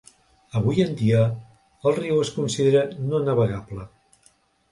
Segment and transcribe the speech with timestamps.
[0.59, 1.19] Avui en dia
[1.89, 3.87] el riu es considera no navegable.